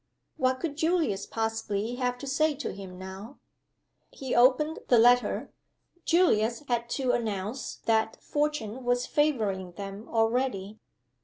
What 0.35 0.59
could 0.59 0.77
Julius 0.77 1.27
possibly 1.27 1.93
have 1.97 2.17
to 2.17 2.25
say 2.25 2.55
to 2.55 2.71
him 2.73 2.97
now? 2.97 3.37
He 4.09 4.33
opened 4.33 4.79
the 4.87 4.97
letter. 4.97 5.51
Julius 6.05 6.63
had 6.67 6.89
to 6.97 7.11
announce 7.11 7.75
that 7.85 8.17
Fortune 8.19 8.83
was 8.83 9.05
favoring 9.05 9.73
them 9.73 10.09
already. 10.09 10.79